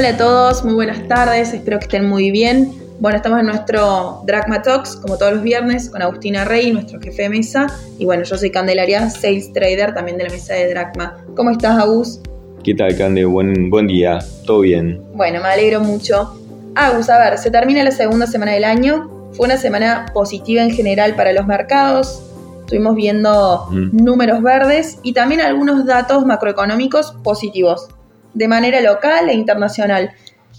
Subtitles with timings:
[0.00, 2.72] Hola a todos, muy buenas tardes, espero que estén muy bien.
[3.00, 7.24] Bueno, estamos en nuestro Dragma Talks, como todos los viernes, con Agustina Rey, nuestro jefe
[7.24, 7.66] de mesa.
[7.98, 11.18] Y bueno, yo soy Candelaria, Sales Trader, también de la mesa de Dragma.
[11.36, 12.18] ¿Cómo estás, Agus?
[12.64, 13.26] ¿Qué tal, Cande?
[13.26, 15.02] Buen, buen día, todo bien.
[15.12, 16.34] Bueno, me alegro mucho.
[16.76, 19.10] Agus, a ver, se termina la segunda semana del año.
[19.32, 22.22] Fue una semana positiva en general para los mercados.
[22.60, 24.02] Estuvimos viendo Mm.
[24.02, 27.88] números verdes y también algunos datos macroeconómicos positivos,
[28.34, 30.10] de manera local e internacional.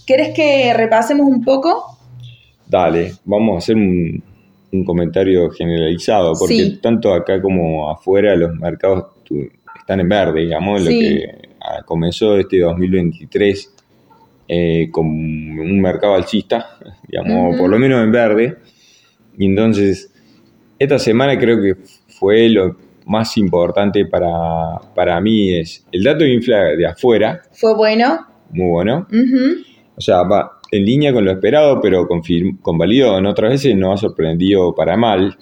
[0.06, 1.98] ¿Querés que repasemos un poco?
[2.66, 4.22] Dale, vamos a hacer un,
[4.72, 6.78] un comentario generalizado, porque Sí.
[6.82, 9.06] tanto acá como afuera los mercados
[9.78, 11.24] están en verde, digamos, lo que
[11.60, 13.74] ah, comenzó este 2023
[14.48, 18.56] eh, con un mercado alcista, digamos, por lo menos en verde.
[19.38, 20.10] Y entonces,
[20.78, 21.76] esta semana creo que
[22.08, 22.76] fue lo
[23.12, 28.26] más importante para, para mí, es el dato de infla de afuera, ¿Fue bueno?
[28.50, 29.06] muy bueno.
[29.96, 32.08] O sea, va en línea con lo esperado, pero
[32.62, 33.18] convalidó.
[33.18, 35.36] En otras veces nos ha sorprendido para mal.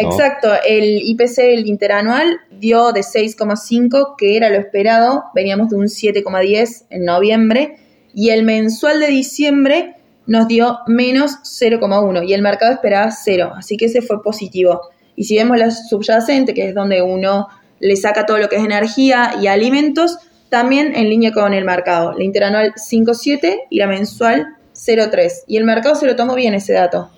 [0.00, 0.08] ¿no?
[0.08, 5.86] Exacto, el IPC el interanual dio de 6,5, que era lo esperado, veníamos de un
[5.86, 7.76] 7,10 en noviembre,
[8.14, 9.94] y el mensual de diciembre
[10.26, 14.82] nos dio menos 0,1 y el mercado esperaba 0, así que ese fue positivo.
[15.18, 17.48] Y si vemos la subyacente, que es donde uno
[17.80, 20.16] le saca todo lo que es energía y alimentos,
[20.48, 22.12] también en línea con el mercado.
[22.16, 25.44] La interanual 5,7 y la mensual 0,3.
[25.48, 27.10] Y el mercado se lo tomó bien ese dato.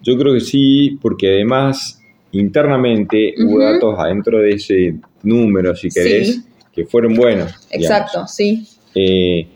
[0.00, 2.00] Yo creo que sí, porque además
[2.32, 6.42] internamente hubo datos adentro de ese número, si querés, Sí.
[6.74, 7.52] que fueron buenos.
[7.70, 7.70] digamos.
[7.70, 8.66] Exacto, sí.
[8.94, 9.46] Eh,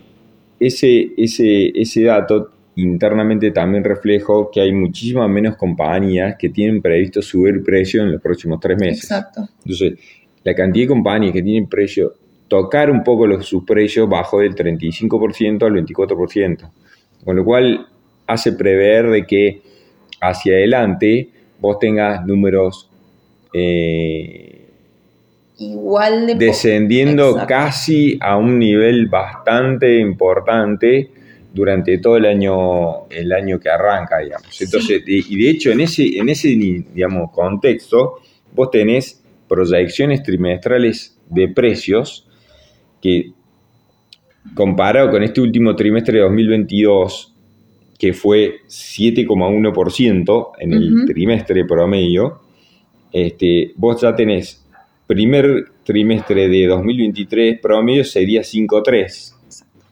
[0.60, 7.22] ese, ese, ese dato internamente también reflejó que hay muchísimas menos compañías que tienen previsto
[7.22, 9.04] subir precio en los próximos tres meses.
[9.04, 9.48] Exacto.
[9.64, 9.98] Entonces,
[10.44, 12.14] la cantidad de compañías que tienen precio,
[12.48, 16.70] tocar un poco los, sus precios bajó del 35% al 24%,
[17.24, 17.86] con lo cual
[18.26, 19.62] hace prever de que
[20.20, 22.90] hacia adelante vos tengas números
[23.52, 24.66] eh,
[25.58, 27.46] Igual de descendiendo Exacto.
[27.48, 31.10] casi a un nivel bastante importante
[31.56, 34.60] durante todo el año el año que arranca digamos.
[34.60, 38.20] Entonces y y de hecho en ese en ese digamos contexto
[38.52, 42.28] vos tenés proyecciones trimestrales de precios
[43.00, 43.32] que
[44.54, 47.32] comparado con este último trimestre de 2022
[47.98, 52.42] que fue 7,1% en el trimestre promedio
[53.12, 54.62] este, vos ya tenés
[55.06, 59.35] primer trimestre de 2023 promedio sería 5,3,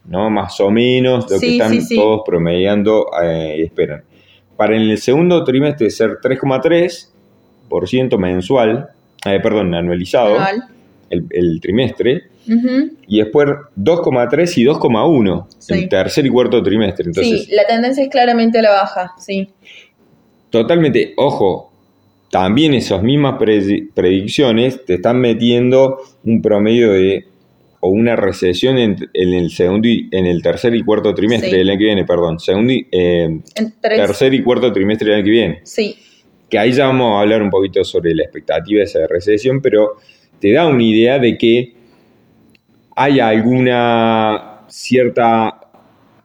[0.07, 0.29] ¿no?
[0.29, 1.95] Más o menos lo Sí, que están sí, sí.
[1.95, 4.03] todos promediando eh, y esperan.
[4.57, 8.89] Para en el segundo trimestre ser 3,3% mensual,
[9.25, 10.63] eh, perdón, anualizado, anual.
[11.09, 12.23] el, el trimestre,
[13.07, 15.73] y después 2,3 y 2,1 Sí.
[15.73, 17.05] el tercer y cuarto trimestre.
[17.07, 19.49] Entonces, sí, la tendencia es claramente a la baja, sí.
[20.51, 21.71] Totalmente, ojo,
[22.31, 27.25] también esas mismas predi- predicciones te están metiendo un promedio de
[27.85, 31.57] o una recesión en, en el segundo y, en el tercer y cuarto trimestre Sí.
[31.57, 33.39] del año que viene, perdón, segundo y, eh,
[33.79, 35.59] tercer y cuarto trimestre del año que viene.
[35.63, 35.95] Sí,
[36.49, 39.97] Que ahí ya vamos a hablar un poquito sobre la expectativa de esa recesión, pero
[40.39, 41.73] te da una idea de que
[42.95, 45.59] hay alguna cierta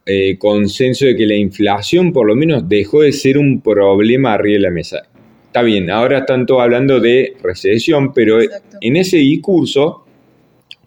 [0.05, 4.55] eh, consenso de que la inflación por lo menos dejó de ser un problema arriba
[4.55, 5.01] de la mesa.
[5.45, 8.77] Está bien, ahora están todos hablando de recesión, pero Exacto.
[8.81, 10.05] en ese discurso,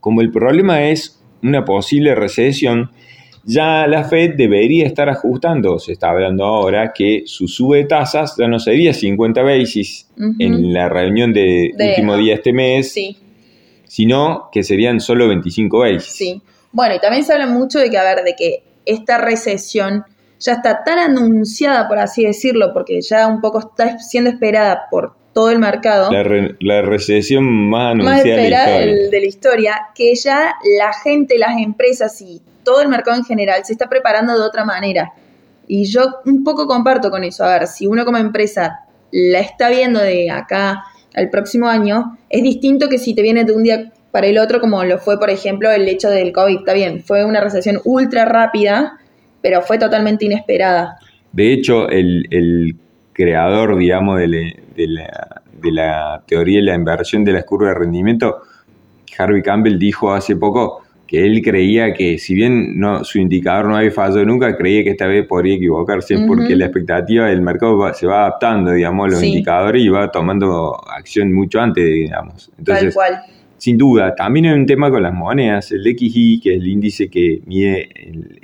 [0.04, 2.90] como el problema es una posible recesión,
[3.42, 5.78] ya la Fed debería estar ajustando.
[5.78, 10.06] Se está hablando ahora que su sube de tasas ya no sería 50 basis
[10.38, 13.16] en la reunión de, De- último día de este mes, sí,
[13.86, 16.04] sino que serían solo 25 basis.
[16.14, 16.42] sí.
[16.72, 20.04] Bueno, y también se habla mucho de que, a ver, de que esta recesión
[20.40, 25.14] ya está tan anunciada, por así decirlo, porque ya un poco está siendo esperada por
[25.34, 26.10] todo el mercado.
[26.12, 28.94] La, re- la recesión más más anunciada de la esperada historia.
[29.02, 33.24] del- de la historia, que ya la gente, las empresas y todo el mercado en
[33.24, 35.12] general se está preparando de otra manera.
[35.66, 37.44] Y yo un poco comparto con eso.
[37.44, 40.84] A ver, si uno como empresa la está viendo de acá
[41.14, 44.60] al próximo año, es distinto que si te viene de un día para el otro,
[44.60, 46.58] como lo fue, por ejemplo, el hecho del COVID.
[46.58, 48.98] Está bien, fue una recesión ultra rápida,
[49.42, 50.98] pero fue totalmente inesperada.
[51.32, 52.76] De hecho, el, el
[53.14, 57.70] creador, digamos, de, la- de la, de la teoría de la inversión de las curvas
[57.72, 58.42] de rendimiento,
[59.16, 63.76] Harvey Campbell dijo hace poco que él creía que si bien no, su indicador no
[63.76, 67.94] había fallado nunca, creía que esta vez podría equivocarse porque la expectativa del mercado va-
[67.94, 69.28] se va adaptando, digamos, a los Sí.
[69.28, 72.46] indicadores y va tomando acción mucho antes, digamos.
[72.48, 73.20] Tal Entonces, cual.
[73.64, 75.72] Sin duda, también hay un tema con las monedas.
[75.72, 77.88] El XI, que es el índice que mide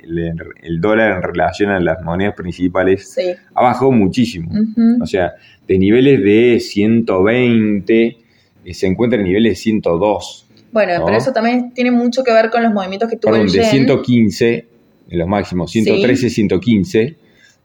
[0.01, 3.15] el, dólar en relación a las monedas principales,
[3.53, 4.51] ha bajado muchísimo.
[4.99, 5.33] O sea,
[5.67, 8.17] de niveles de 120
[8.65, 10.47] eh, se encuentra en niveles de 102.
[10.71, 13.53] Bueno, pero eso también tiene mucho que ver con los movimientos que tuvo Perdón, el
[13.53, 13.69] de yen.
[13.69, 14.65] 115,
[15.07, 17.15] en los máximos, 113, 115.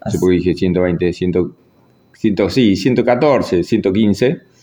[0.04, 1.32] No sé por qué dije 120, 100,
[2.12, 4.55] 100, sí, 114, 115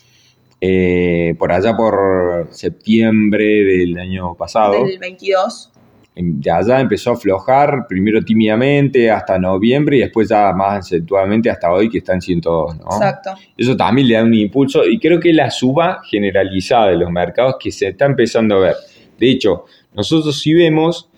[0.65, 4.85] eh, por allá por septiembre del año pasado.
[4.85, 5.71] Del 22.
[6.15, 11.69] De allá empezó a aflojar, primero tímidamente hasta noviembre y después ya más acentuadamente hasta
[11.69, 12.77] hoy que está en 102.
[12.77, 12.85] ¿no?
[12.85, 13.31] Exacto.
[13.57, 17.57] Eso también le da un impulso y creo que la suba generalizada de los mercados
[17.59, 18.75] que se está empezando a ver.
[19.19, 21.09] De hecho, nosotros si vemos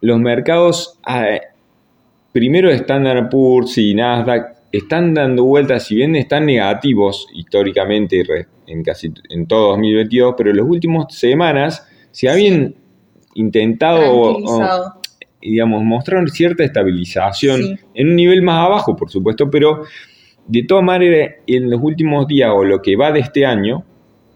[0.00, 1.40] los mercados, eh,
[2.32, 8.22] primero Standard Poor's y Nasdaq, están dando vueltas, si bien están negativos históricamente
[8.66, 12.74] en casi en todo 2022, pero en las últimas semanas se habían
[13.34, 14.38] intentado,
[15.40, 19.82] digamos, mostrar cierta estabilización en un nivel más abajo, por supuesto, pero
[20.46, 23.84] de todas maneras, en los últimos días o lo que va de este año,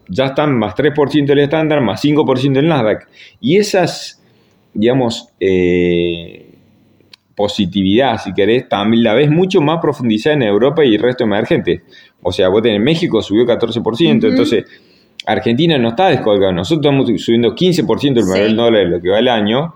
[0.07, 3.07] ya están más 3% del estándar, más 5% del Nasdaq.
[3.39, 4.23] Y esas,
[4.73, 6.48] digamos, eh,
[7.39, 11.83] positividad, si querés, también la ves mucho más profundizada en Europa y el resto emergente.
[12.21, 14.65] O sea, vos tenés México subió 14%, entonces
[15.25, 16.51] Argentina no está descolgado.
[16.51, 19.73] Nosotros estamos subiendo 15% el valor del dólar de lo que va el año,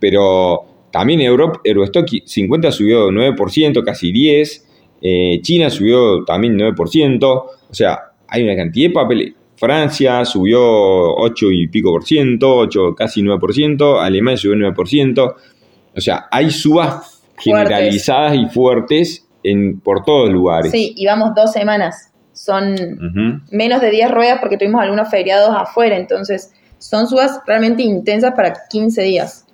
[0.00, 4.62] pero también Europa, Eurostock 50 subió 9%, casi 10%,
[5.00, 7.96] eh, China subió también 9%, o sea,
[8.26, 9.34] hay una cantidad de papeles.
[9.54, 15.34] Francia subió 8 y pico por ciento, 8, casi 9%, Alemania subió 9%.
[15.98, 20.70] O sea, hay subas generalizadas y fuertes en, por todos lugares.
[20.70, 22.12] Sí, y vamos dos semanas.
[22.32, 22.76] Son
[23.50, 28.54] menos de 10 ruedas porque tuvimos algunos feriados afuera, entonces son subas realmente intensas para
[28.70, 29.44] 15 días.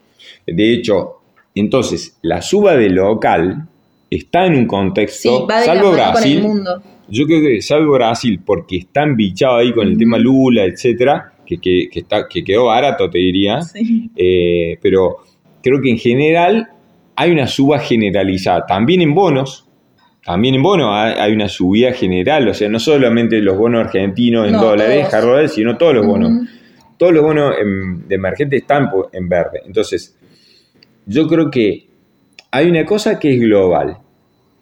[0.47, 1.23] De hecho,
[1.55, 3.67] entonces, la suba de local
[4.11, 6.83] está en un contexto, salvo Brasil, mundo.
[7.09, 11.59] yo creo que salvo Brasil, porque está embichado ahí con el tema Lula, etcétera, que,
[11.59, 13.61] que, está, que quedó barato, te diría,
[14.15, 15.19] eh, pero
[15.65, 16.69] creo que en general
[17.17, 19.67] hay una suba generalizada, también en bonos,
[20.25, 24.53] también en bonos hay una subida general, o sea, no solamente los bonos argentinos en
[24.53, 25.53] dólares, todos.
[25.53, 26.49] sino todos los bonos.
[26.97, 27.55] Todos los bonos
[28.07, 29.63] de emergente están en verde.
[29.67, 30.17] Entonces,
[31.07, 31.87] yo creo que
[32.51, 33.99] hay una cosa que es global,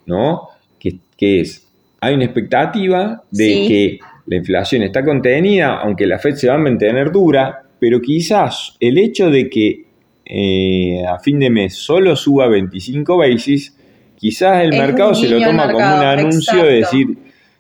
[0.06, 0.48] ¿no?
[0.78, 1.68] Que, es,
[2.00, 6.58] hay una expectativa de que la inflación está contenida, aunque la Fed se va a
[6.58, 9.91] mantener dura, pero quizás el hecho de que
[10.24, 13.76] eh, a fin de mes solo suba 25 basis,
[14.16, 17.08] quizás el mercado se lo toma como un anuncio de decir,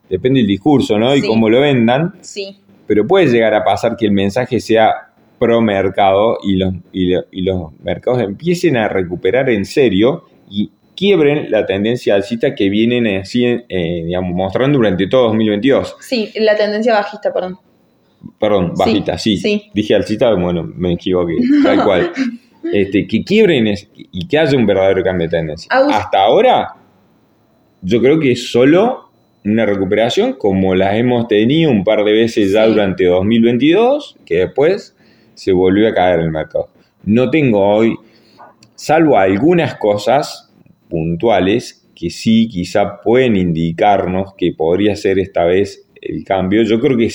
[0.08, 1.14] depende del discurso, ¿no?
[1.14, 2.14] Y cómo lo vendan.
[2.20, 2.56] Sí.
[2.86, 7.72] Pero puede llegar a pasar que el mensaje sea pro mercado y los, y, los
[7.82, 14.02] mercados empiecen a recuperar en serio y quiebren la tendencia alcista que vienen así, eh,
[14.06, 15.96] digamos, mostrando durante todo 2022.
[16.00, 17.58] Sí, la tendencia bajista, perdón.
[18.38, 19.36] Perdón, bajita, sí.
[19.36, 19.64] sí.
[19.74, 22.12] Dije alcista, bueno, me equivoqué, tal cual.
[22.72, 25.68] Este, que quiebren y que haya un verdadero cambio de tendencia.
[25.70, 26.76] Hasta ahora,
[27.80, 29.10] yo creo que es solo
[29.44, 34.96] una recuperación como la hemos tenido un par de veces ya durante 2022, que después
[35.34, 36.68] se volvió a caer el mercado.
[37.04, 37.96] No tengo hoy,
[38.76, 40.52] salvo algunas cosas
[40.88, 46.62] puntuales que sí quizá pueden indicarnos que podría ser esta vez el cambio.
[46.62, 47.10] Yo creo que,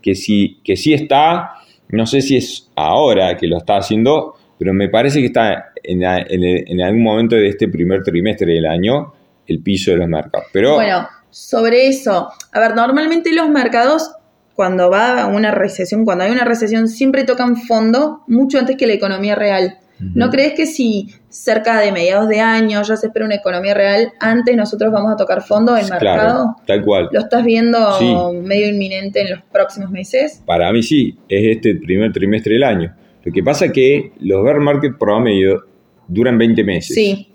[0.00, 1.52] que, sí, que sí está,
[1.90, 6.04] no sé si es ahora que lo está haciendo, pero me parece que está en,
[6.04, 9.12] algún momento de este primer trimestre del año
[9.46, 10.48] el piso de los mercados.
[10.52, 14.10] Pero, bueno, sobre eso, a ver, normalmente los mercados
[14.54, 18.88] cuando va a una recesión, cuando hay una recesión, siempre tocan fondo mucho antes que
[18.88, 19.78] la economía real.
[20.00, 24.12] ¿No crees que si cerca de mediados de año ya se espera una economía real,
[24.20, 26.00] antes nosotros vamos a tocar fondo en mercado?
[26.00, 27.08] Claro, tal cual.
[27.12, 30.42] ¿Lo estás viendo medio inminente en los próximos meses?
[30.46, 32.94] Para mí sí, es este primer trimestre del año.
[33.28, 35.62] Lo que pasa es que los bear market promedio
[36.06, 36.94] duran 20 meses.
[36.94, 37.28] Sí.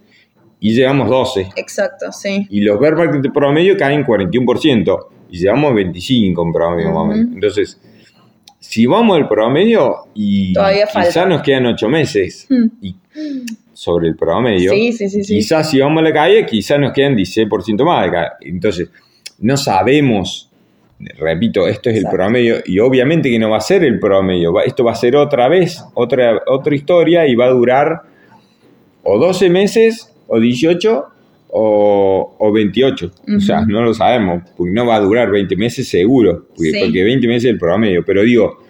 [0.59, 1.49] Y llevamos 12.
[1.55, 2.47] Exacto, sí.
[2.49, 5.05] Y los bear market promedio caen 41%.
[5.29, 7.79] Y llevamos 25 en promedio, Entonces,
[8.59, 12.65] si vamos al promedio y quizás nos quedan 8 meses mm.
[12.81, 12.95] y
[13.73, 17.15] sobre el promedio, sí, sí, sí, quizás si vamos a la calle, quizás nos quedan
[17.15, 18.11] 16% más.
[18.41, 18.89] Entonces,
[19.37, 20.49] no sabemos
[21.17, 24.83] repito, esto es el promedio y obviamente que no va a ser el promedio, esto
[24.83, 28.01] va a ser otra vez, otra, otra historia y va a durar
[29.03, 31.05] o 12 meses o 18
[31.55, 33.11] o, o 28.
[33.37, 37.27] O sea, no lo sabemos, porque no va a durar 20 meses seguro, porque, 20
[37.27, 38.03] meses es el promedio.
[38.03, 38.63] Pero digo,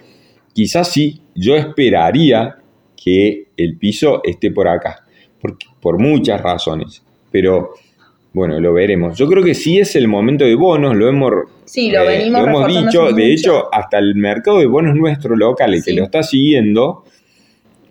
[0.54, 2.58] quizás sí, yo esperaría
[3.02, 5.06] que el piso esté por acá,
[5.42, 7.74] por, por muchas razones, pero
[8.34, 9.18] bueno, lo veremos.
[9.18, 11.32] Yo creo que sí es el momento de bonos, lo hemos,
[11.66, 13.22] sí, lo eh, venimos lo hemos dicho, de mucho.
[13.22, 17.04] hecho, hasta el mercado de bonos nuestro local, el que lo está siguiendo,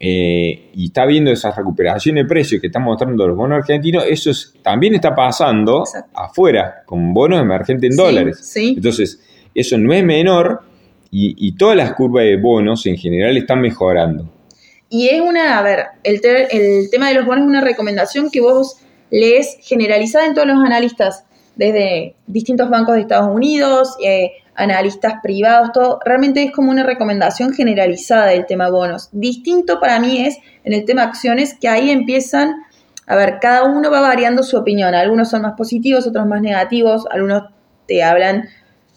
[0.00, 4.30] eh, y está viendo esa recuperación de precios que están mostrando los bonos argentinos, eso
[4.30, 6.10] es- también está pasando Exacto.
[6.18, 8.38] afuera, con bonos emergentes en Sí, dólares.
[8.42, 8.74] sí.
[8.76, 9.20] Entonces,
[9.54, 10.62] eso no es menor
[11.12, 14.28] y, y todas las curvas de bonos en general están mejorando.
[14.88, 16.48] Y es una, a ver, el, te-
[16.80, 18.78] el tema de los bonos es una recomendación que vos
[19.12, 25.70] lees generalizada en todos los analistas, desde distintos bancos de Estados Unidos, eh, analistas privados,
[25.72, 26.00] todo.
[26.04, 29.10] Realmente es como una recomendación generalizada del tema bonos.
[29.12, 32.54] Distinto para mí es en el tema acciones, que ahí empiezan,
[33.06, 34.94] a ver, cada uno va variando su opinión.
[34.94, 37.44] Algunos son más positivos, otros más negativos, algunos
[37.86, 38.48] te hablan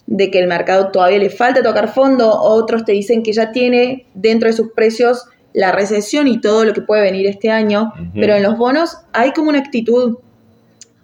[0.07, 4.05] de que el mercado todavía le falta tocar fondo, otros te dicen que ya tiene
[4.13, 8.35] dentro de sus precios la recesión y todo lo que puede venir este año, pero
[8.35, 10.17] en los bonos hay como una actitud,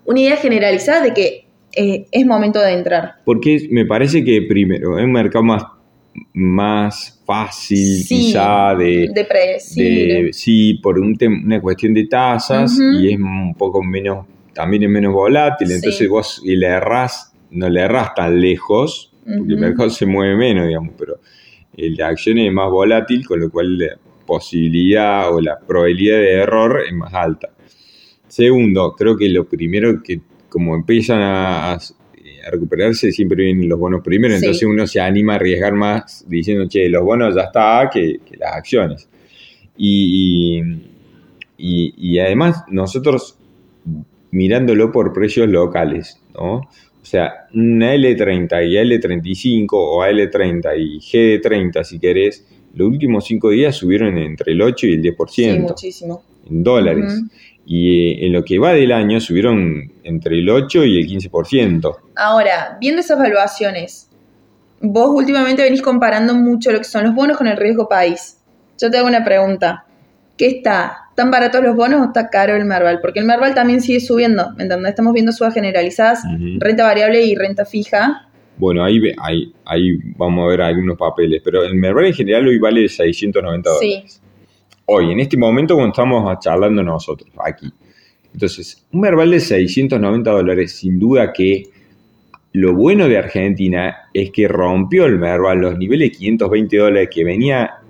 [0.05, 3.13] una idea generalizada de que eh, es momento de entrar.
[3.23, 5.63] Porque me parece que primero es un mercado más,
[6.33, 10.23] más fácil Sí, quizá de, de predecible.
[10.25, 14.89] de- sí, por un una cuestión de tasas y es un poco menos, también es
[14.89, 15.73] menos volátil, Sí.
[15.75, 20.35] entonces vos y le errás, no le errás tan lejos, porque el mercado se mueve
[20.35, 21.19] menos, digamos, pero
[21.77, 23.97] el de acciones es más volátil, con lo cual la
[24.31, 27.49] posibilidad o la probabilidad de error es más alta.
[28.27, 31.79] Segundo, creo que lo primero que como empiezan a, a-
[32.49, 34.39] recuperarse siempre vienen los bonos primero, Sí.
[34.45, 38.37] entonces uno se anima a arriesgar más diciendo, che, los bonos ya está que, que
[38.37, 39.07] las acciones.
[39.77, 40.61] Y,
[41.57, 43.37] y- y además nosotros
[44.31, 46.53] mirándolo por precios locales, ¿no?
[46.55, 53.49] O sea, una L30 y L35 o L30 y GD30 si querés, los últimos cinco
[53.49, 56.23] días subieron entre el 8 y el 10% Sí, muchísimo.
[56.49, 57.21] en dólares.
[57.65, 61.95] Y eh, en lo que va del año subieron entre el 8 y el 15%.
[62.15, 64.09] Ahora, viendo esas evaluaciones,
[64.81, 68.37] vos últimamente venís comparando mucho lo que son los bonos con el riesgo país.
[68.79, 69.85] Yo te hago una pregunta.
[70.37, 70.97] ¿Qué está?
[71.15, 72.99] ¿Tan baratos los bonos o está caro el Merval?
[72.99, 74.89] Porque el Merval también sigue subiendo, ¿me entendés?
[74.89, 76.23] Estamos viendo subas generalizadas,
[76.57, 78.27] renta variable y renta fija.
[78.57, 82.59] Bueno, ahí, ahí, ahí vamos a ver algunos papeles, pero el Merval en general hoy
[82.59, 84.13] vale 690 dólares.
[84.13, 84.21] Sí,
[84.85, 87.71] Hoy, en este momento, cuando estamos charlando nosotros, aquí.
[88.33, 91.63] Entonces, un Merval de 690 dólares, sin duda que
[92.53, 97.23] lo bueno de Argentina es que rompió el Merval, los niveles de 520 dólares que
[97.23, 97.80] venía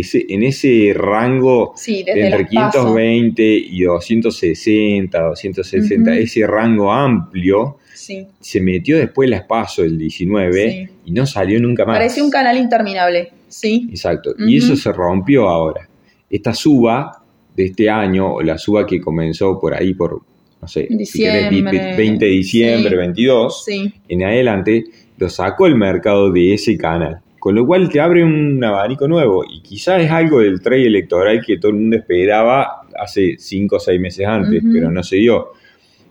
[0.00, 2.82] ese, en ese rango sí, de entre las pasos.
[2.84, 6.20] 520 y 260, 260, Ujú.
[6.20, 8.26] ese rango amplio, Sí.
[8.40, 10.88] se metió después las PASO el 19 Sí.
[11.06, 11.96] y no salió nunca más.
[11.98, 13.86] Parecía un canal interminable, ¿sí?
[13.90, 14.34] Exacto.
[14.38, 15.88] Y eso se rompió ahora.
[16.28, 17.22] Esta suba
[17.56, 20.20] de este año, o la suba que comenzó por ahí por,
[20.60, 21.94] no sé, si querés, vi- Diciembre.
[21.96, 22.96] 20 de diciembre, Sí.
[22.96, 24.84] 22, Sí, en adelante,
[25.18, 27.20] lo sacó el mercado de ese canal.
[27.44, 29.44] Con lo cual te abre un abanico nuevo.
[29.46, 33.78] Y quizás es algo del trade electoral que todo el mundo esperaba hace 5 o
[33.78, 35.48] 6 meses antes, pero no se dio.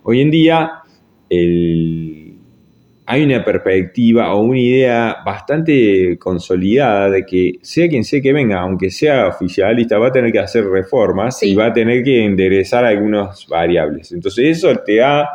[0.04, 0.74] Hoy en día,
[1.32, 2.36] el-
[3.08, 8.60] hay una perspectiva o una idea bastante consolidada de que sea quien sea que venga,
[8.62, 11.50] aunque sea oficialista, va a tener que hacer reformas Sí.
[11.50, 14.12] y va a tener que enderezar algunas variables.
[14.12, 15.28] Entonces eso te da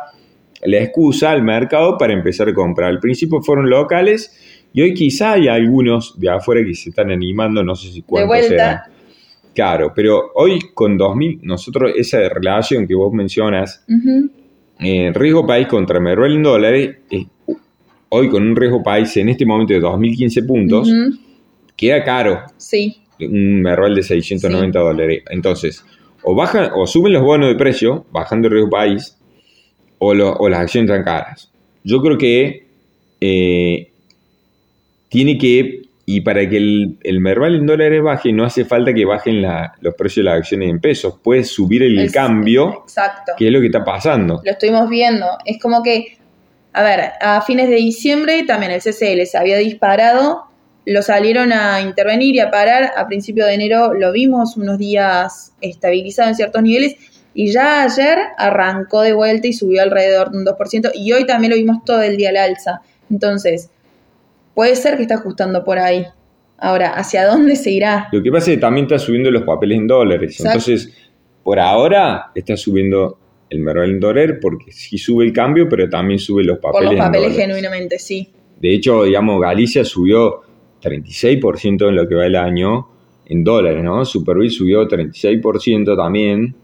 [0.63, 2.89] la excusa al mercado para empezar a comprar.
[2.89, 7.63] Al principio fueron locales y hoy quizá hay algunos de afuera que se están animando,
[7.63, 8.47] no sé si de cuántos vuelta.
[8.49, 8.79] serán.
[9.53, 13.83] Claro, pero hoy con 2000, nosotros esa relación que vos mencionas,
[14.79, 17.25] eh, riesgo país contra Merval en dólares, eh,
[18.09, 21.17] hoy con un riesgo país en este momento de 2015 puntos, Ujú.
[21.75, 25.23] queda caro Sí, un Merval de 690 dólares.
[25.29, 25.83] Entonces,
[26.23, 29.17] o bajan, o suben los bonos de precio, bajando el riesgo país,
[29.97, 31.51] o, lo- o las acciones están caras.
[31.83, 32.67] Yo creo que
[33.19, 33.91] eh,
[35.09, 39.05] tiene que, y para que el, el Merval en dólares baje, no hace falta que
[39.05, 41.15] bajen la- los precios de las acciones en pesos.
[41.23, 43.33] Puede subir el Es- cambio, exacto.
[43.37, 44.41] que es lo que está pasando.
[44.43, 45.25] Lo estuvimos viendo.
[45.45, 46.17] Es como que,
[46.73, 50.43] a ver, a fines de diciembre también el CCL se había disparado,
[50.85, 52.91] lo salieron a intervenir y a parar.
[52.97, 56.95] A principio de enero lo vimos unos días estabilizado en ciertos niveles
[57.35, 61.51] y ya ayer arrancó de vuelta y subió alrededor de un 2% y hoy también
[61.51, 62.81] lo vimos todo el día al alza.
[63.11, 63.69] Entonces,
[64.53, 66.05] puede ser que está ajustando por ahí.
[66.57, 68.09] Ahora, ¿hacia dónde se irá?
[68.11, 70.31] Lo que pasa es que también está subiendo los papeles en dólares.
[70.31, 70.49] Exacto.
[70.49, 70.93] Entonces,
[71.43, 73.17] por ahora está subiendo
[73.49, 76.97] el Merval en dólares porque sí sube el cambio, pero también sube los Por papeles
[76.97, 78.29] los en papeles genuinamente, sí.
[78.59, 80.41] De hecho, digamos, Galicia subió
[80.81, 82.87] 36% en lo que va el año
[83.25, 84.03] en dólares, ¿no?
[84.05, 86.55] Superbit subió 36% también,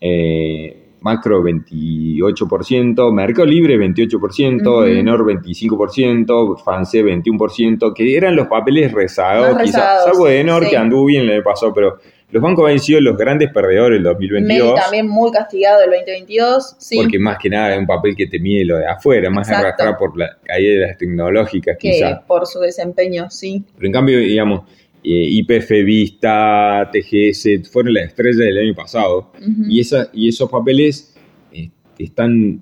[0.00, 9.62] eh, Macro 28%, Mercado Libre 28%, Enor 25%, France 21%, que eran los papeles rezagados,
[9.62, 11.98] quizás, salvo de Enor que anduvo bien le pasó, pero
[12.28, 14.66] los bancos han sido los grandes perdedores del 2022.
[14.66, 16.96] Meli también muy castigado el 2022, sí.
[17.00, 19.96] Porque más que nada es un papel que te mide lo de afuera, más arrastrado
[19.96, 22.20] por la caída de las tecnológicas, que quizás.
[22.26, 23.62] Por su desempeño, sí.
[23.76, 24.62] Pero en cambio, digamos,
[25.08, 29.30] eh, IPF Vista, TGS, fueron las estrellas del año pasado.
[29.68, 31.16] y, esa, y esos papeles
[31.52, 32.60] eh, están,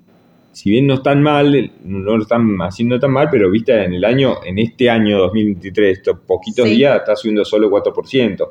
[0.51, 4.05] si bien no están mal, no lo están haciendo tan mal, pero vista en el
[4.05, 8.47] año, en este año 2023, estos poquitos días, está subiendo solo 4%.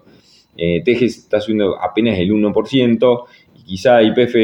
[0.57, 3.25] Eh, TGS está subiendo apenas el 1%.
[3.59, 4.35] Y quizá IPF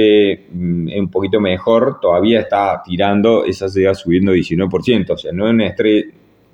[0.52, 5.10] mm, es un poquito mejor, todavía está tirando, esa se subiendo 19%.
[5.10, 6.06] O sea, no es una estrella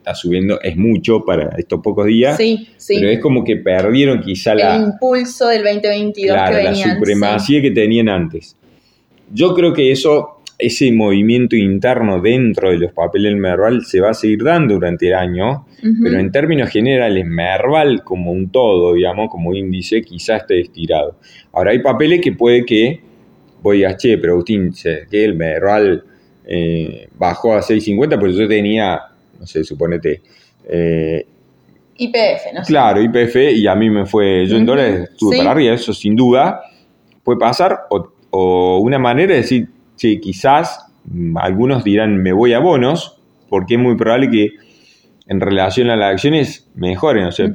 [0.06, 2.36] está subiendo, es mucho para estos pocos días.
[2.36, 2.98] Sí, sí.
[3.00, 4.76] Pero es como que perdieron quizá la...
[4.76, 8.54] El impulso del 2022 claro, la supremacía que tenían antes.
[9.32, 14.10] Yo creo que eso, ese movimiento interno dentro de los papeles del Merval se va
[14.10, 15.66] a seguir dando durante el año,
[16.00, 21.18] pero en términos generales, Merval como un todo, digamos, como índice, quizá esté estirado.
[21.52, 23.00] Ahora hay papeles que puede que,
[23.60, 24.72] voy a, che, pero Agustín,
[25.10, 26.04] que el Merval
[26.46, 29.00] eh, bajó a 6.50, pues yo tenía
[29.38, 30.22] no sé, suponete.
[30.68, 31.26] Eh,
[31.98, 32.62] IPF, ¿no?
[32.62, 36.14] Claro, IPF, y a mí me fue, yo en dólares estuve para arriba, eso sin
[36.14, 36.60] duda
[37.22, 42.58] puede pasar, o, una manera de decir, che, quizás mm, algunos dirán, me voy a
[42.58, 44.50] bonos, porque es muy probable que
[45.26, 47.46] en relación a las acciones mejoren, o sea,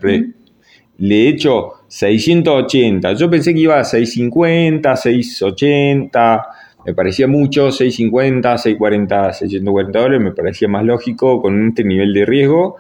[0.98, 6.42] le he hecho 680, yo pensé que iba a 650, 680
[6.86, 12.26] me parecía mucho, 650, 640, 640 dólares, me parecía más lógico con este nivel de
[12.26, 12.78] riesgo.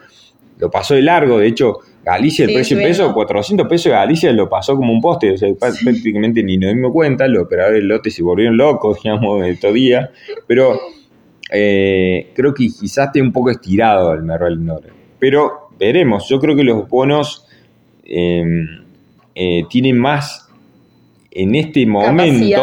[0.58, 4.50] Lo pasó de largo, de hecho, Galicia, el precio de peso, 400 pesos Galicia lo
[4.50, 8.10] pasó como un poste, o sea, prácticamente ni nos dimos cuenta, los operadores del lote
[8.10, 10.10] se volvieron locos, digamos, de todo día,
[10.48, 10.80] pero
[11.52, 14.90] eh, creo que quizás esté un poco estirado el Merrill Norte.
[15.20, 17.46] Pero veremos, yo creo que los bonos
[18.04, 18.44] eh,
[19.36, 20.50] eh, tienen más
[21.30, 22.62] en este momento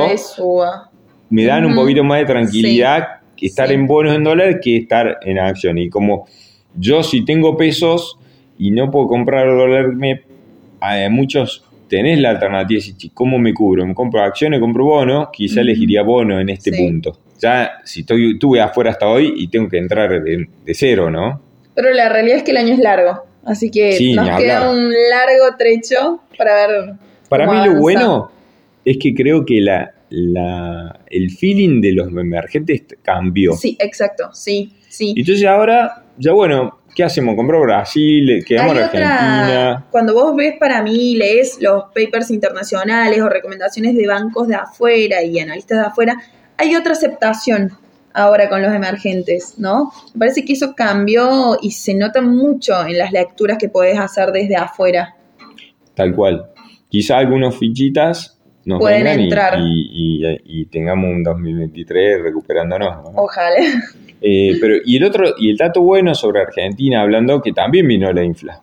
[1.31, 5.19] me dan un poquito más de tranquilidad que estar en bonos en dólares que estar
[5.23, 5.79] en acción.
[5.79, 6.27] Y como
[6.75, 8.19] yo si tengo pesos
[8.59, 10.23] y no puedo comprar dólares, me,
[11.11, 13.87] muchos tenés la alternativa, si ¿cómo me cubro?
[13.87, 15.29] ¿Me compro acciones, compro bonos?
[15.33, 17.19] Quizá elegiría bonos en este punto.
[17.41, 21.41] Ya si estoy, estuve afuera hasta hoy y tengo que entrar de, cero, ¿no?
[21.75, 25.57] Pero la realidad es que el año es largo, así que nos queda un largo
[25.57, 26.95] trecho para ver.
[27.29, 28.33] Para mí lo bueno
[28.85, 33.53] es que creo que la, la, el feeling de los emergentes cambió.
[33.53, 35.15] Sí, exacto, sí, sí.
[35.17, 37.37] Entonces ahora, ya bueno, ¿qué hacemos?
[37.37, 38.45] ¿Compró Brasil?
[38.47, 39.87] ¿Quedamos en Argentina?
[39.91, 45.23] Cuando vos ves para mí, lees los papers internacionales o recomendaciones de bancos de afuera
[45.23, 46.17] y analistas de afuera,
[46.57, 47.73] hay otra aceptación
[48.15, 49.93] ahora con los emergentes, ¿no?
[50.15, 54.33] Me parece que eso cambió y se nota mucho en las lecturas que podés hacer
[54.33, 55.15] desde afuera.
[55.95, 56.51] Tal cual.
[56.89, 58.38] Quizá algunos fichitas
[58.79, 59.59] pueden entrar.
[59.59, 63.11] Y, tengamos un 2023 recuperándonos.
[63.15, 63.57] Ojalá.
[64.21, 68.13] Eh, pero, y el otro, y el dato bueno sobre Argentina, hablando que también vino
[68.13, 68.61] la infla.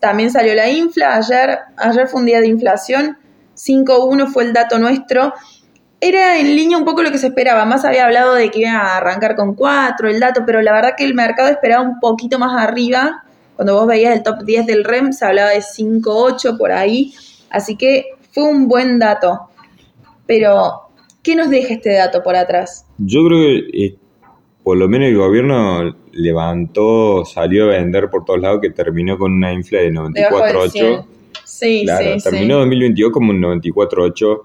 [0.00, 3.18] También salió la infla, ayer, ayer fue un día de inflación,
[3.54, 5.34] 5.1 fue el dato nuestro.
[6.00, 8.72] Era en línea un poco lo que se esperaba, más había hablado de que iba
[8.72, 12.38] a arrancar con 4 el dato, pero la verdad que el mercado esperaba un poquito
[12.38, 13.24] más arriba.
[13.56, 17.12] Cuando vos veías el top 10 del REM se hablaba de 5.8 por ahí.
[17.50, 19.38] Así que fue un buen dato.
[20.26, 20.88] Pero,
[21.22, 22.84] ¿qué nos deja este dato por atrás?
[22.98, 23.96] Yo creo que eh,
[24.64, 29.32] por lo menos el gobierno levantó, salió a vender por todos lados que terminó con
[29.32, 31.06] una infla de 94.8.
[31.44, 34.42] Sí, claro, terminó 2022 como un 94.8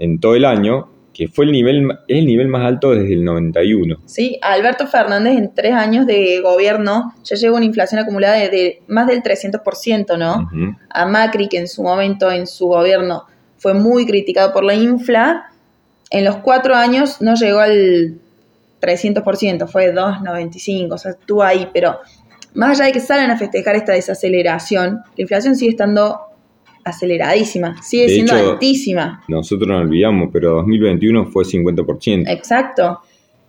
[0.00, 3.96] en todo el año, que fue el nivel, el nivel más alto desde el 91.
[4.06, 8.82] Sí, Alberto Fernández en tres años de gobierno ya llegó a una inflación acumulada de,
[8.86, 10.48] más del 300%, ¿no?
[10.90, 13.24] A Macri, que en su momento, en su gobierno,
[13.56, 15.50] fue muy criticado por la infla,
[16.10, 18.20] en los cuatro años no llegó al
[18.80, 21.98] 300%, fue 2,95, o sea, estuvo ahí, pero
[22.54, 26.27] más allá de que salen a festejar esta desaceleración, la inflación sigue estando
[26.84, 29.24] aceleradísima, sigue siendo altísima.
[29.28, 32.24] Nosotros no olvidamos, pero 2021 fue 50%.
[32.28, 33.00] Exacto.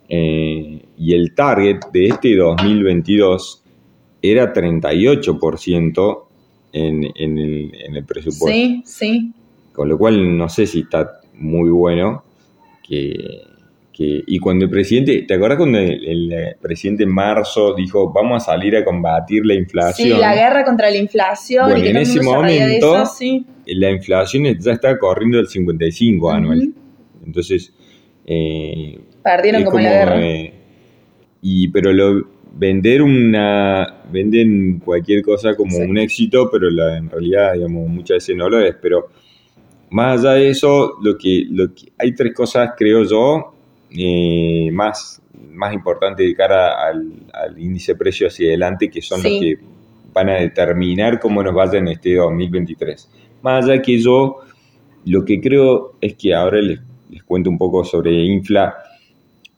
[0.08, 3.64] Eh, y el target de este 2022
[4.22, 6.24] era 38%
[6.74, 8.48] en, en, el, en el presupuesto.
[8.48, 9.32] Sí, sí.
[9.74, 12.24] Con lo cual no sé si está muy bueno
[12.84, 13.44] que,
[14.00, 18.14] que, y cuando el presidente, ¿te acuerdas cuando el, el, eh, presidente en marzo dijo
[18.14, 20.08] vamos a salir a combatir la inflación?
[20.14, 21.70] Sí, la guerra contra la inflación.
[21.70, 23.46] Bueno, y en ese momento- eso, sí.
[23.66, 26.60] La inflación ya está corriendo el 55 anual.
[26.60, 26.74] Ujú.
[27.26, 27.74] Entonces,
[28.26, 30.26] eh, Perdieron como, la guerra.
[30.26, 30.54] eh,
[31.42, 35.82] y pero lo vender una venden cualquier cosa como Sí.
[35.82, 39.10] un éxito pero la, en realidad digamos muchas veces no lo es pero
[39.92, 43.54] más allá de eso lo que, lo que hay tres cosas creo yo
[43.92, 49.22] eh, más más importantes de cara al, al índice de precio hacia adelante que son
[49.22, 49.30] Sí.
[49.30, 49.58] los que
[50.14, 53.10] van a determinar cómo nos vaya en este 2023
[53.42, 54.38] más allá que yo
[55.06, 58.76] lo que creo es que ahora les, les cuento un poco sobre Infla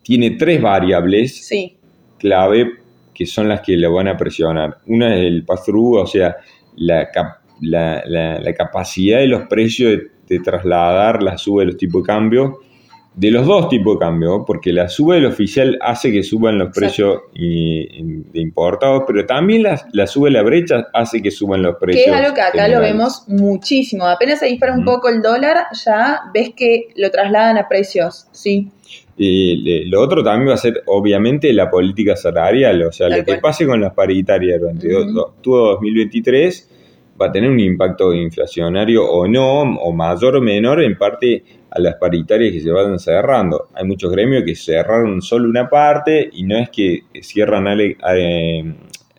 [0.04, 1.78] tiene tres variables Sí,
[2.18, 2.72] clave
[3.14, 4.78] que son las que lo van a presionar.
[4.88, 6.38] Una es el pass-through, o sea,
[6.78, 11.68] la, cap- la, la- la capacidad de los precios de, de trasladar la suba de
[11.68, 12.60] los tipos de cambio,
[13.14, 16.74] de los dos tipos de cambio, porque la suba del oficial hace que suban los
[16.74, 21.76] precios de importados, pero también la, la suba de la brecha hace que suban los
[21.76, 22.06] precios.
[22.06, 24.06] que es algo que acá lo vemos muchísimo.
[24.08, 28.28] Apenas se dispara un poco el dólar, ya ves que lo trasladan a precios.
[28.32, 28.70] Sí,
[29.18, 32.82] Y lo otro también va a ser, obviamente, la política salarial.
[32.84, 35.12] O sea, Tal lo que pase con las paritarias durante Ujú.
[35.12, 36.70] do- todo 2023
[37.22, 41.80] va a tener un impacto inflacionario o no, o mayor o menor, en parte a
[41.80, 43.68] las paritarias que se vayan cerrando.
[43.76, 48.74] Hay muchos gremios que cerraron solo una parte y no es que cierran ale- eh,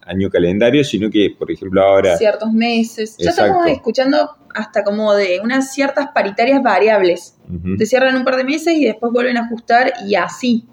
[0.04, 2.16] año calendario, sino que, por ejemplo, ahora...
[2.16, 3.16] ciertos meses.
[3.18, 7.38] Ya estamos escuchando hasta como de unas ciertas paritarias variables.
[7.48, 7.76] Ujú.
[7.76, 10.64] Te cierran un par de meses y después vuelven a ajustar y así.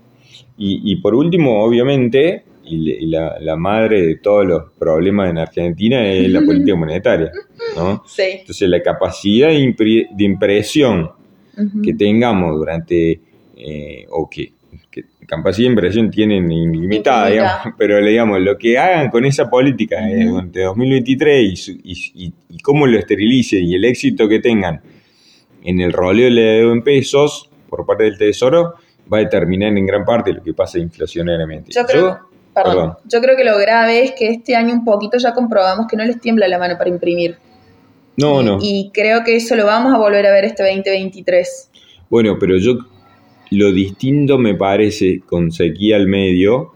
[0.57, 6.07] Y, y por último, obviamente, y, la, la madre de todos los problemas en Argentina
[6.07, 7.31] es la política monetaria,
[7.75, 8.03] ¿no?
[8.07, 8.23] Sí.
[8.39, 9.73] Entonces, la capacidad de,
[10.19, 11.09] impresión
[11.83, 13.19] que tengamos durante,
[13.57, 14.53] eh, o que,
[14.89, 17.31] que capacidad de impresión tienen ilimitada, Infinita.
[17.31, 20.31] digamos, pero digamos, lo que hagan con esa política eh, Ujú.
[20.35, 24.81] durante 2023 y, su- y cómo lo esterilicen y el éxito que tengan
[25.63, 28.75] en el roleo de la deuda en pesos por parte del Tesoro
[29.11, 31.71] va a determinar en gran parte lo que pasa inflacionariamente.
[31.73, 32.19] Yo creo,
[32.63, 32.97] perdón, perdón.
[33.05, 36.05] yo creo que lo grave es que este año un poquito ya comprobamos que no
[36.05, 37.37] les tiembla la mano para imprimir.
[38.17, 38.57] no, y, no.
[38.61, 41.69] Y creo que eso lo vamos a volver a ver este 2023.
[42.09, 42.77] Bueno, pero yo
[43.51, 46.73] lo distinto me parece con sequía al medio,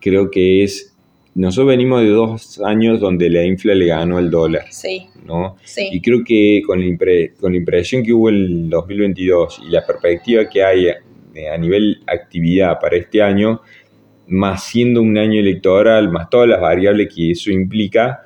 [0.00, 0.94] creo que es,
[1.34, 5.56] nosotros venimos de dos años donde la infla le ganó el dólar, Sí, ¿no?
[5.62, 6.00] Y sí.
[6.02, 9.84] creo que con la, impre- con la impresión que hubo en el 2022 y la
[9.86, 10.94] perspectiva que hay a,
[11.54, 13.60] a nivel actividad para este año,
[14.28, 18.20] más siendo un año electoral, más todas las variables que eso implica,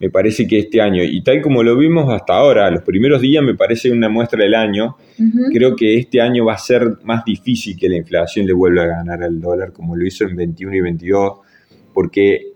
[0.00, 3.44] me parece que este año, y tal como lo vimos hasta ahora, los primeros días
[3.44, 4.96] me parece una muestra del año,
[5.52, 8.86] creo que este año va a ser más difícil que la inflación le vuelva a
[8.86, 11.38] ganar al dólar como lo hizo en 21 y 22,
[11.94, 12.48] porque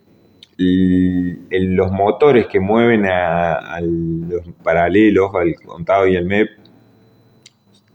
[0.59, 6.49] el- los motores que mueven a, a los paralelos, al contado y al MEP,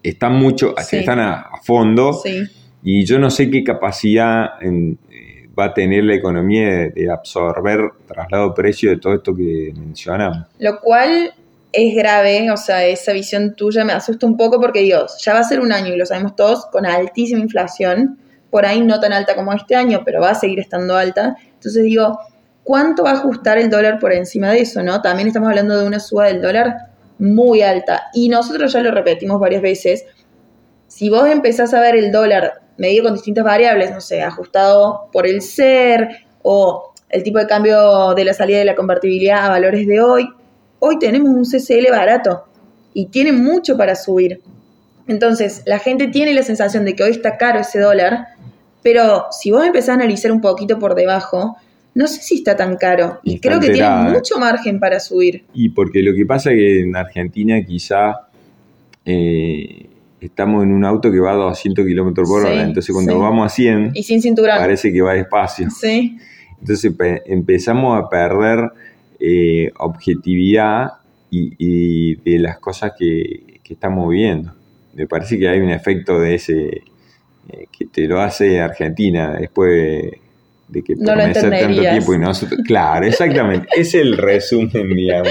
[0.04, 0.98] están mucho, Sí.
[0.98, 2.44] están a, a fondo Sí.
[2.84, 4.96] Y yo no sé qué capacidad eh,
[5.58, 9.74] va a tener la economía de, de absorber traslado de precio de todo esto que
[9.76, 10.48] mencionamos.
[10.60, 11.34] Lo cual
[11.74, 15.40] es grave, o sea, esa visión tuya me asusta un poco porque, Dios, ya va
[15.40, 18.18] a ser un año y lo sabemos todos, con altísima inflación,
[18.50, 21.38] por ahí no tan alta como este año, pero va a seguir estando alta.
[21.54, 22.20] Entonces digo,
[22.64, 25.02] ¿cuánto va a ajustar el dólar por encima de eso, no?
[25.02, 26.76] También estamos hablando de una suba del dólar
[27.18, 28.10] muy alta.
[28.14, 30.06] Y nosotros ya lo repetimos varias veces,
[30.88, 35.28] si vos empezás a ver el dólar medido con distintas variables, no sé, ajustado por
[35.28, 39.86] el ser o el tipo de cambio de la salida de la convertibilidad a valores
[39.86, 40.28] de hoy,
[40.80, 42.46] hoy tenemos un CCL barato
[42.94, 44.42] y tiene mucho para subir.
[45.08, 48.28] Entonces, la gente tiene la sensación de que hoy está caro ese dólar,
[48.82, 51.58] pero si vos empezás a analizar un poquito por debajo,
[51.94, 53.20] no sé si está tan caro.
[53.24, 54.12] Y creo que tiene ¿eh?
[54.12, 55.44] mucho margen para subir.
[55.54, 58.28] Y porque lo que pasa es que en Argentina quizá
[59.06, 59.91] eh,
[60.22, 63.18] estamos en un auto que va a 200 kilómetros por Sí, hora, entonces cuando sí.
[63.20, 64.58] vamos a 100 Y sin cinturón.
[64.58, 65.68] parece que va despacio.
[65.72, 66.18] Sí,
[66.60, 68.70] Entonces pe- empezamos a perder
[69.20, 70.94] eh, objetividad
[71.30, 74.52] y, y de las cosas que, que estamos viendo.
[74.94, 76.54] Me parece que hay un efecto de ese
[77.50, 80.20] eh, que te lo hace Argentina después de,
[80.68, 82.60] de que No permanecer tanto tiempo y nosotros.
[82.66, 83.68] Claro, exactamente.
[83.76, 85.30] es el resumen, digamos,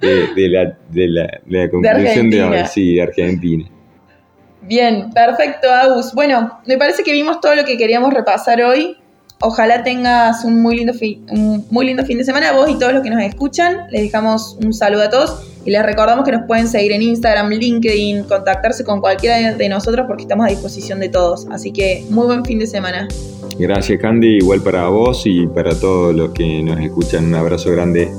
[0.00, 2.58] de, de la, de, la, de la conclusión de, hoy.
[2.70, 3.64] Sí, de Argentina.
[4.66, 6.12] Bien, perfecto, Agus.
[6.14, 8.96] Bueno, me parece que vimos todo lo que queríamos repasar hoy.
[9.40, 12.94] Ojalá tengas un muy lindo, fin, un muy lindo fin de semana, vos y todos
[12.94, 13.88] los que nos escuchan.
[13.90, 15.50] Les dejamos un saludo a todos.
[15.66, 20.06] Y les recordamos que nos pueden seguir en Instagram, LinkedIn, contactarse con cualquiera de nosotros
[20.06, 21.46] porque estamos a disposición de todos.
[21.50, 23.08] Así que muy buen fin de semana.
[23.58, 27.26] Gracias Candy, igual para vos y para todos los que nos escuchan.
[27.26, 28.10] Un abrazo grande.